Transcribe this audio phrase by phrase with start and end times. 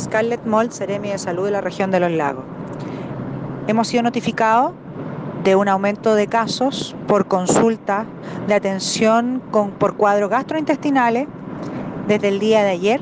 [0.00, 2.44] Scarlett Mold, Seremi de Salud de la región de los lagos.
[3.66, 4.72] Hemos sido notificados
[5.44, 8.04] de un aumento de casos por consulta
[8.46, 11.28] de atención con, por cuadros gastrointestinales
[12.08, 13.00] desde el día de ayer.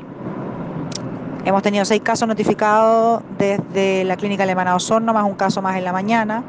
[1.45, 5.85] Hemos tenido seis casos notificados desde la clínica alemana Osorno, más un caso más en
[5.85, 6.43] la mañana,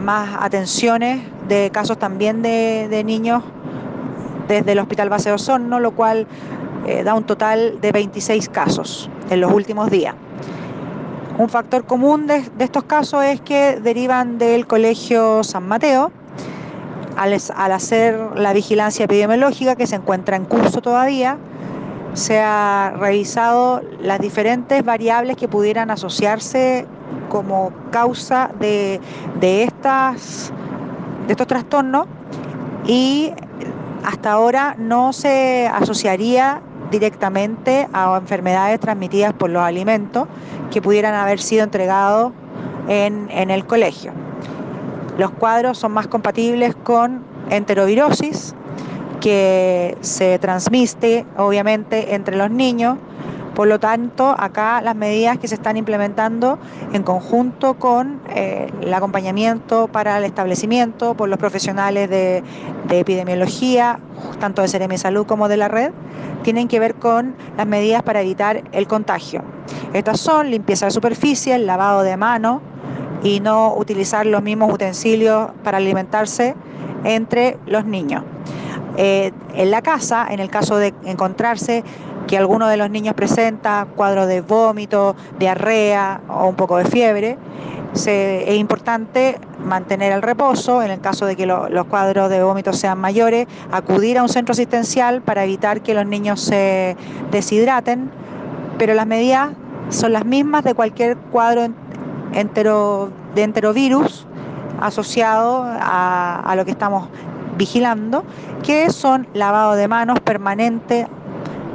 [0.00, 3.42] más atenciones de casos también de, de niños
[4.48, 6.26] desde el Hospital Base Osorno, lo cual
[6.86, 10.14] eh, da un total de 26 casos en los últimos días.
[11.38, 16.12] Un factor común de, estos casos es que derivan del Colegio San Mateo,
[17.16, 21.38] al, al, hacer la vigilancia epidemiológica que se encuentra en curso todavía,
[22.14, 26.86] se ha revisado las diferentes variables que pudieran asociarse
[27.30, 29.00] como causa de,
[29.40, 30.52] de, estas,
[31.26, 32.06] de estos trastornos
[32.86, 33.32] y
[34.04, 36.60] hasta ahora no se asociaría
[36.92, 40.28] directamente a enfermedades transmitidas por los alimentos
[40.70, 42.32] que pudieran haber sido entregados
[42.86, 44.12] en, en el colegio.
[45.18, 48.54] Los cuadros son más compatibles con enterovirosis,
[49.20, 52.98] que se transmite obviamente entre los niños
[53.54, 56.58] por lo tanto, acá las medidas que se están implementando
[56.92, 62.42] en conjunto con eh, el acompañamiento para el establecimiento por los profesionales de,
[62.88, 64.00] epidemiología,
[64.40, 65.92] tanto de Seremi Salud como de la red,
[66.42, 69.42] tienen que ver con las medidas para evitar el contagio.
[69.92, 72.60] Estas son limpieza de superficie, lavado de mano
[73.22, 76.54] y no utilizar los mismos utensilios para alimentarse
[77.04, 78.24] entre los niños.
[78.96, 81.82] Eh, en la casa, en el caso de encontrarse
[82.26, 87.38] que alguno de los niños presenta cuadros de vómito, diarrea o un poco de fiebre,
[87.94, 92.98] es importante mantener el reposo, en el caso de que los cuadros de vómito sean
[92.98, 96.96] mayores, acudir a un centro asistencial para evitar que los niños se
[97.30, 98.10] deshidraten,
[98.78, 99.50] pero las medidas
[99.90, 101.68] son las mismas de cualquier cuadro
[102.32, 104.26] entero, de enterovirus
[104.80, 107.08] asociado a lo que estamos
[107.56, 108.24] vigilando,
[108.62, 111.06] que son lavado de manos permanente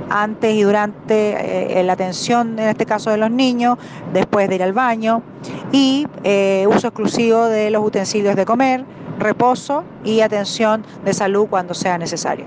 [0.09, 3.77] antes y durante eh, la atención, en este caso de los niños,
[4.13, 5.21] después de ir al baño,
[5.71, 8.85] y eh, uso exclusivo de los utensilios de comer,
[9.19, 12.45] reposo y atención de salud cuando sea necesario.